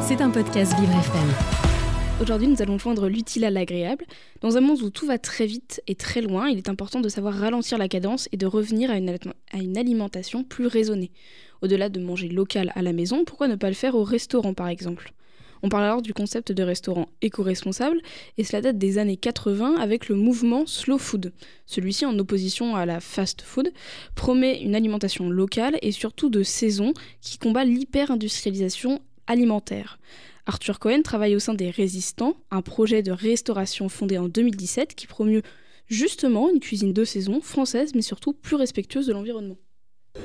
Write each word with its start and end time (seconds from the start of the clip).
C'est 0.00 0.22
un 0.22 0.30
podcast 0.30 0.72
Vivre 0.80 0.92
FM. 0.92 1.28
Aujourd'hui, 2.22 2.48
nous 2.48 2.62
allons 2.62 2.78
joindre 2.78 3.08
l'utile 3.08 3.44
à 3.44 3.50
l'agréable. 3.50 4.06
Dans 4.40 4.56
un 4.56 4.62
monde 4.62 4.80
où 4.80 4.88
tout 4.88 5.06
va 5.06 5.18
très 5.18 5.44
vite 5.44 5.82
et 5.86 5.94
très 5.94 6.22
loin, 6.22 6.48
il 6.48 6.56
est 6.56 6.70
important 6.70 7.00
de 7.00 7.10
savoir 7.10 7.34
ralentir 7.34 7.76
la 7.76 7.88
cadence 7.88 8.26
et 8.32 8.38
de 8.38 8.46
revenir 8.46 8.90
à 8.90 8.96
une, 8.96 9.10
à 9.52 9.58
une 9.58 9.76
alimentation 9.76 10.44
plus 10.44 10.66
raisonnée. 10.66 11.10
Au-delà 11.60 11.90
de 11.90 12.00
manger 12.00 12.28
local 12.28 12.72
à 12.74 12.80
la 12.80 12.94
maison, 12.94 13.26
pourquoi 13.26 13.48
ne 13.48 13.56
pas 13.56 13.68
le 13.68 13.74
faire 13.74 13.96
au 13.96 14.02
restaurant 14.02 14.54
par 14.54 14.68
exemple? 14.68 15.12
On 15.62 15.68
parle 15.68 15.84
alors 15.84 16.02
du 16.02 16.14
concept 16.14 16.52
de 16.52 16.62
restaurant 16.62 17.08
éco-responsable 17.20 18.00
et 18.38 18.44
cela 18.44 18.62
date 18.62 18.78
des 18.78 18.98
années 18.98 19.16
80 19.16 19.74
avec 19.74 20.08
le 20.08 20.14
mouvement 20.14 20.66
Slow 20.66 20.98
Food. 20.98 21.32
Celui-ci, 21.66 22.06
en 22.06 22.18
opposition 22.18 22.76
à 22.76 22.86
la 22.86 23.00
fast 23.00 23.42
food, 23.42 23.72
promet 24.14 24.62
une 24.62 24.74
alimentation 24.74 25.28
locale 25.28 25.76
et 25.82 25.92
surtout 25.92 26.30
de 26.30 26.42
saison 26.42 26.94
qui 27.20 27.38
combat 27.38 27.64
l'hyper-industrialisation 27.64 29.00
alimentaire. 29.28 29.98
Arthur 30.46 30.78
Cohen 30.80 31.02
travaille 31.02 31.36
au 31.36 31.38
sein 31.38 31.54
des 31.54 31.70
Résistants, 31.70 32.34
un 32.50 32.62
projet 32.62 33.02
de 33.02 33.12
restauration 33.12 33.88
fondé 33.88 34.18
en 34.18 34.28
2017 34.28 34.94
qui 34.94 35.06
promeut 35.06 35.42
justement 35.86 36.50
une 36.50 36.58
cuisine 36.58 36.92
de 36.92 37.04
saison 37.04 37.40
française 37.40 37.94
mais 37.94 38.02
surtout 38.02 38.32
plus 38.32 38.56
respectueuse 38.56 39.06
de 39.06 39.12
l'environnement. 39.12 39.56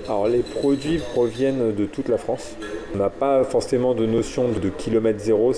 Alors 0.05 0.27
les 0.27 0.41
produits 0.41 0.97
proviennent 0.97 1.75
de 1.75 1.85
toute 1.85 2.09
la 2.09 2.17
France. 2.17 2.55
On 2.95 2.99
n'a 2.99 3.09
pas 3.09 3.43
forcément 3.43 3.95
de 3.95 4.05
notion 4.05 4.49
de 4.49 4.69
kilomètre 4.69 5.19
zéro. 5.19 5.51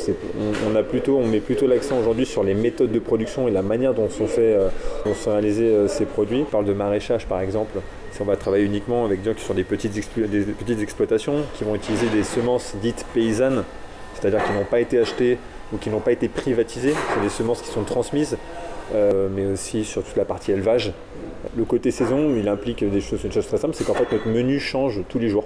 On, 0.66 0.76
a 0.76 0.84
plutôt, 0.84 1.18
on 1.18 1.28
met 1.28 1.42
plutôt 1.42 1.68
l'accent 1.68 2.00
aujourd'hui 2.00 2.26
sur 2.26 2.44
les 2.44 2.54
méthodes 2.54 2.94
de 2.94 3.00
production 3.00 3.50
et 3.50 3.52
la 3.52 3.62
manière 3.62 3.94
dont 3.94 4.10
sont, 4.10 4.28
fait, 4.28 4.56
euh, 4.56 4.70
dont 5.06 5.14
sont 5.14 5.32
réalisés 5.32 5.68
euh, 5.68 5.88
ces 5.90 6.06
produits. 6.06 6.44
On 6.44 6.50
parle 6.52 6.66
de 6.66 6.74
maraîchage 6.74 7.26
par 7.26 7.42
exemple. 7.42 7.80
Si 8.12 8.22
on 8.22 8.26
va 8.26 8.38
travailler 8.38 8.64
uniquement 8.64 9.04
avec 9.04 9.22
des 9.22 9.32
gens 9.32 9.36
qui 9.36 9.44
sont 9.44 9.54
des 9.54 9.66
petites, 9.66 9.92
des 9.94 10.42
petites 10.44 10.82
exploitations, 10.82 11.42
qui 11.56 11.66
vont 11.66 11.76
utiliser 11.76 12.08
des 12.08 12.24
semences 12.24 12.74
dites 12.82 13.06
paysannes, 13.14 13.66
c'est-à-dire 14.14 14.42
qui 14.46 14.54
n'ont 14.54 14.64
pas 14.64 14.80
été 14.80 14.98
achetées 14.98 15.38
ou 15.74 15.78
qui 15.78 15.90
n'ont 15.90 16.00
pas 16.00 16.14
été 16.14 16.30
privatisées, 16.30 16.94
c'est 17.14 17.22
des 17.22 17.30
semences 17.30 17.62
qui 17.62 17.68
sont 17.70 17.84
transmises, 17.84 18.38
euh, 18.94 19.28
mais 19.36 19.46
aussi 19.46 19.84
sur 19.84 20.04
toute 20.04 20.16
la 20.16 20.24
partie 20.24 20.54
élevage. 20.54 20.94
Le 21.58 21.66
côté 21.66 21.92
saison, 21.92 22.34
il 22.38 22.48
implique 22.48 22.90
des 22.90 23.02
choses, 23.02 23.26
une 23.26 23.34
chose 23.34 23.48
très 23.48 23.58
simple, 23.58 23.76
c'est 23.76 23.84
qu'en 23.84 23.94
fait 23.94 24.10
notre 24.10 24.30
menu 24.30 24.58
change 24.58 25.02
tous 25.10 25.20
les 25.20 25.28
jours. 25.28 25.46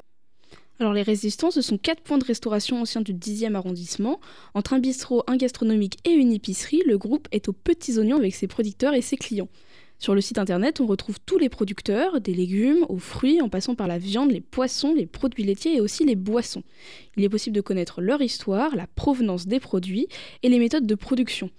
Alors 0.82 0.94
les 0.94 1.02
résistants, 1.02 1.52
ce 1.52 1.62
sont 1.62 1.78
quatre 1.78 2.02
points 2.02 2.18
de 2.18 2.24
restauration 2.24 2.82
au 2.82 2.86
sein 2.86 3.02
du 3.02 3.14
10e 3.14 3.56
arrondissement. 3.56 4.22
Entre 4.54 4.72
un 4.72 4.80
bistrot, 4.80 5.24
un 5.28 5.36
gastronomique 5.36 5.98
et 6.06 6.12
une 6.12 6.32
épicerie, 6.32 6.84
le 6.86 6.98
groupe 6.98 7.28
est 7.34 7.50
aux 7.50 7.54
petits 7.54 7.98
oignons 8.00 8.16
avec 8.16 8.34
ses 8.34 8.48
producteurs 8.48 8.94
et 8.94 9.02
ses 9.02 9.18
clients. 9.18 9.50
Sur 9.98 10.16
le 10.16 10.22
site 10.22 10.38
internet, 10.38 10.80
on 10.80 10.86
retrouve 10.86 11.18
tous 11.26 11.38
les 11.38 11.50
producteurs, 11.50 12.22
des 12.22 12.34
légumes 12.34 12.86
aux 12.88 12.98
fruits, 12.98 13.42
en 13.42 13.50
passant 13.50 13.76
par 13.76 13.90
la 13.90 13.98
viande, 13.98 14.32
les 14.32 14.40
poissons, 14.40 14.94
les 14.94 15.06
produits 15.06 15.44
laitiers 15.44 15.76
et 15.76 15.82
aussi 15.82 16.06
les 16.06 16.16
boissons. 16.16 16.64
Il 17.18 17.26
est 17.26 17.30
possible 17.30 17.58
de 17.58 17.62
connaître 17.62 18.00
leur 18.00 18.22
histoire, 18.22 18.74
la 18.78 18.88
provenance 18.88 19.48
des 19.48 19.60
produits 19.60 20.08
et 20.44 20.48
les 20.48 20.60
méthodes 20.60 20.88
de 20.88 20.96
production. 20.96 21.50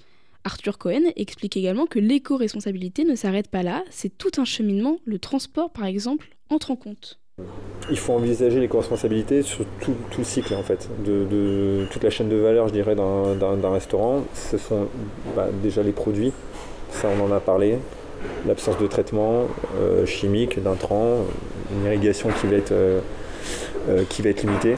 Arthur 0.45 0.79
Cohen 0.79 1.13
explique 1.17 1.59
également 1.59 1.85
que 1.85 1.99
l'éco-responsabilité 1.99 3.05
ne 3.05 3.15
s'arrête 3.15 3.49
pas 3.49 3.63
là, 3.63 3.85
c'est 3.91 4.17
tout 4.17 4.31
un 4.39 4.47
cheminement, 4.47 4.97
le 5.05 5.19
transport 5.19 5.71
par 5.71 5.85
exemple 5.85 6.35
entre 6.49 6.71
en 6.71 6.77
compte. 6.77 7.21
Il 7.91 7.99
faut 7.99 8.13
envisager 8.13 8.61
l'éco-responsabilité 8.61 9.43
sur 9.43 9.65
tout, 9.81 9.95
le 10.17 10.25
cycle 10.25 10.55
en 10.55 10.63
fait, 10.63 10.89
de, 11.05 11.87
toute 11.91 12.05
la 12.05 12.11
chaîne 12.11 12.29
de 12.29 12.37
valeur 12.37 12.69
je 12.69 12.73
dirais 12.73 12.95
d'un 12.95 13.71
restaurant. 13.71 14.23
Ce 14.35 14.59
sont 14.59 14.87
bah, 15.35 15.49
déjà 15.63 15.83
les 15.83 15.93
produits, 15.93 16.33
ça 16.93 17.09
on 17.19 17.25
en 17.25 17.33
a 17.35 17.41
parlé, 17.41 17.79
l'absence 18.47 18.79
de 18.79 18.87
traitement 18.87 19.47
euh, 19.81 20.07
chimique, 20.07 20.63
d'intrants, 20.63 21.25
une 21.73 21.87
irrigation 21.87 22.29
qui 22.41 22.47
va 22.47 22.57
être, 22.57 22.73
euh, 22.73 23.01
euh, 23.89 24.05
qui 24.09 24.23
va 24.23 24.31
être 24.31 24.43
limitée. 24.43 24.77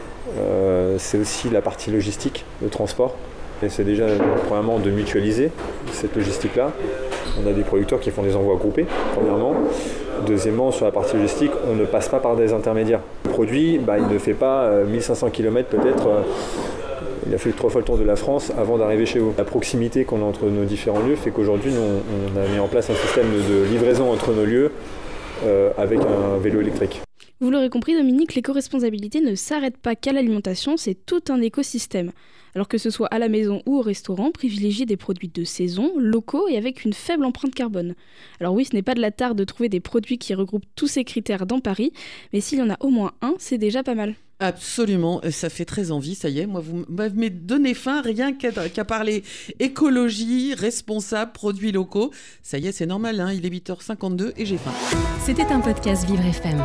c'est 0.98 1.18
aussi 1.18 1.50
la 1.50 1.60
partie 1.60 1.90
logistique, 1.90 2.44
le 2.62 2.68
transport. 2.68 3.14
C'est 3.68 3.84
déjà, 3.84 4.06
premièrement, 4.46 4.78
de 4.78 4.90
mutualiser 4.90 5.50
cette 5.92 6.16
logistique-là. 6.16 6.72
On 7.42 7.48
a 7.48 7.52
des 7.52 7.62
producteurs 7.62 8.00
qui 8.00 8.10
font 8.10 8.22
des 8.22 8.36
envois 8.36 8.56
groupés, 8.56 8.86
premièrement. 9.14 9.54
Deuxièmement, 10.26 10.70
sur 10.70 10.84
la 10.84 10.92
partie 10.92 11.16
logistique, 11.16 11.50
on 11.70 11.74
ne 11.74 11.84
passe 11.84 12.08
pas 12.08 12.20
par 12.20 12.36
des 12.36 12.52
intermédiaires. 12.52 13.00
Le 13.24 13.30
produit, 13.30 13.78
bah, 13.78 13.98
il 13.98 14.06
ne 14.06 14.18
fait 14.18 14.34
pas 14.34 14.70
1500 14.86 15.30
km 15.30 15.68
peut-être. 15.68 16.06
Euh, 16.06 16.22
il 17.26 17.34
a 17.34 17.38
fait 17.38 17.52
trois 17.52 17.70
fois 17.70 17.80
le 17.80 17.84
tour 17.84 17.98
de 17.98 18.04
la 18.04 18.16
France 18.16 18.52
avant 18.58 18.78
d'arriver 18.78 19.06
chez 19.06 19.18
vous. 19.18 19.32
La 19.38 19.44
proximité 19.44 20.04
qu'on 20.04 20.22
a 20.22 20.24
entre 20.24 20.46
nos 20.46 20.64
différents 20.64 21.00
lieux 21.00 21.16
fait 21.16 21.30
qu'aujourd'hui, 21.30 21.72
on, 21.72 22.38
a 22.38 22.48
mis 22.48 22.58
en 22.58 22.68
place 22.68 22.90
un 22.90 22.94
système 22.94 23.26
de 23.26 23.64
livraison 23.70 24.12
entre 24.12 24.32
nos 24.32 24.44
lieux 24.44 24.72
euh, 25.46 25.70
avec 25.78 26.00
un 26.00 26.38
vélo 26.38 26.60
électrique. 26.60 27.00
Vous 27.42 27.50
l'aurez 27.50 27.70
compris, 27.70 27.96
Dominique, 27.96 28.36
l'éco-responsabilité 28.36 29.20
ne 29.20 29.34
s'arrête 29.34 29.76
pas 29.76 29.96
qu'à 29.96 30.12
l'alimentation, 30.12 30.76
c'est 30.76 30.94
tout 30.94 31.24
un 31.28 31.40
écosystème. 31.40 32.12
Alors 32.54 32.68
que 32.68 32.78
ce 32.78 32.88
soit 32.88 33.08
à 33.08 33.18
la 33.18 33.28
maison 33.28 33.62
ou 33.66 33.78
au 33.78 33.80
restaurant, 33.80 34.30
privilégiez 34.30 34.86
des 34.86 34.96
produits 34.96 35.26
de 35.26 35.42
saison, 35.42 35.90
locaux 35.98 36.46
et 36.46 36.56
avec 36.56 36.84
une 36.84 36.92
faible 36.92 37.24
empreinte 37.24 37.52
carbone. 37.52 37.96
Alors 38.38 38.54
oui, 38.54 38.64
ce 38.64 38.76
n'est 38.76 38.82
pas 38.82 38.94
de 38.94 39.00
la 39.00 39.10
tare 39.10 39.34
de 39.34 39.42
trouver 39.42 39.68
des 39.68 39.80
produits 39.80 40.18
qui 40.18 40.34
regroupent 40.34 40.66
tous 40.76 40.86
ces 40.86 41.02
critères 41.02 41.44
dans 41.44 41.58
Paris, 41.58 41.92
mais 42.32 42.40
s'il 42.40 42.60
y 42.60 42.62
en 42.62 42.70
a 42.70 42.76
au 42.78 42.90
moins 42.90 43.10
un, 43.22 43.34
c'est 43.38 43.58
déjà 43.58 43.82
pas 43.82 43.96
mal. 43.96 44.14
Absolument, 44.38 45.20
ça 45.32 45.50
fait 45.50 45.64
très 45.64 45.90
envie, 45.90 46.14
ça 46.14 46.28
y 46.28 46.38
est, 46.38 46.46
moi 46.46 46.60
vous 46.60 46.84
m'avez 46.88 47.30
donné 47.30 47.74
faim 47.74 48.02
rien 48.02 48.32
qu'à 48.32 48.84
parler 48.84 49.24
écologie, 49.58 50.54
responsable, 50.54 51.32
produits 51.32 51.72
locaux. 51.72 52.12
Ça 52.44 52.58
y 52.58 52.68
est, 52.68 52.72
c'est 52.72 52.86
normal, 52.86 53.18
hein, 53.18 53.32
il 53.32 53.44
est 53.44 53.50
8h52 53.50 54.32
et 54.36 54.46
j'ai 54.46 54.58
faim. 54.58 54.72
C'était 55.26 55.46
un 55.46 55.58
podcast 55.58 56.06
Vivre 56.06 56.24
FM. 56.24 56.64